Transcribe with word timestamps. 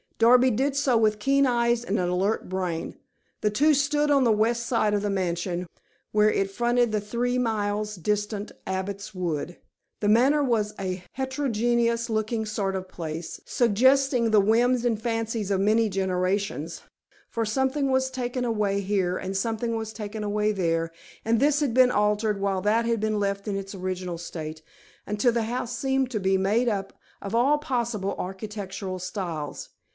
Darby 0.17 0.51
did 0.51 0.75
so 0.75 0.97
with 0.97 1.19
keen 1.19 1.47
eyes 1.47 1.83
and 1.83 1.99
an 1.99 2.09
alert 2.09 2.47
brain. 2.47 2.95
The 3.41 3.49
two 3.49 3.73
stood 3.75 4.09
on 4.11 4.23
the 4.23 4.31
west 4.31 4.67
side 4.67 4.93
of 4.93 5.01
the 5.01 5.09
mansion, 5.11 5.65
where 6.11 6.29
it 6.31 6.51
fronted 6.51 6.91
the 6.91 7.01
three 7.01 7.37
miles 7.39 7.95
distant 7.95 8.51
Abbot's 8.67 9.15
Wood. 9.15 9.57
The 9.99 10.07
Manor 10.09 10.43
was 10.43 10.73
a 10.79 11.03
heterogeneous 11.13 12.07
looking 12.07 12.45
sort 12.45 12.75
of 12.75 12.87
place, 12.87 13.41
suggesting 13.45 14.29
the 14.29 14.39
whims 14.41 14.85
and 14.85 14.99
fancies 14.99 15.49
of 15.49 15.59
many 15.59 15.89
generations, 15.89 16.81
for 17.29 17.43
something 17.45 17.89
was 17.91 18.11
taken 18.11 18.45
away 18.45 18.79
here, 18.81 19.17
and 19.17 19.35
something 19.35 19.75
was 19.75 19.91
taken 19.93 20.23
away 20.23 20.51
there, 20.51 20.91
and 21.25 21.39
this 21.39 21.59
had 21.61 21.73
been 21.75 21.91
altered, 21.91 22.39
while 22.39 22.61
that 22.61 22.85
had 22.85 22.99
been 22.99 23.19
left 23.19 23.47
in 23.47 23.55
its 23.55 23.73
original 23.73 24.19
state, 24.19 24.61
until 25.07 25.31
the 25.31 25.43
house 25.43 25.75
seemed 25.75 26.09
to 26.11 26.19
be 26.19 26.37
made 26.37 26.69
up 26.69 26.93
of 27.23 27.33
all 27.33 27.57
possible 27.59 28.15
architectural 28.19 28.99
styles. 28.99 29.69